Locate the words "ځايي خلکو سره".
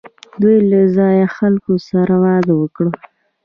0.95-2.13